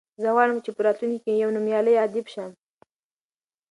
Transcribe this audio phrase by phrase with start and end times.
[0.21, 2.51] زه غواړم چې په راتلونکي کې یو نومیالی ادیب شم.